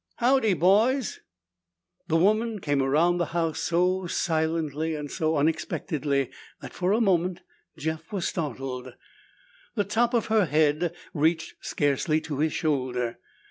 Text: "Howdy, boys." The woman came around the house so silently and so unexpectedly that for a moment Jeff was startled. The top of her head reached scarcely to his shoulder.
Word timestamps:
"Howdy, 0.15 0.55
boys." 0.55 1.19
The 2.07 2.15
woman 2.17 2.57
came 2.59 2.81
around 2.81 3.17
the 3.19 3.25
house 3.37 3.59
so 3.59 4.07
silently 4.07 4.95
and 4.95 5.11
so 5.11 5.37
unexpectedly 5.37 6.31
that 6.59 6.73
for 6.73 6.91
a 6.91 6.99
moment 6.99 7.41
Jeff 7.77 8.11
was 8.11 8.27
startled. 8.27 8.95
The 9.75 9.83
top 9.83 10.15
of 10.15 10.25
her 10.25 10.45
head 10.47 10.95
reached 11.13 11.53
scarcely 11.63 12.19
to 12.21 12.39
his 12.39 12.51
shoulder. 12.51 13.19